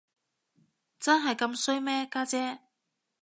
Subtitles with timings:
[0.99, 2.61] 真係咁衰咩，家姐？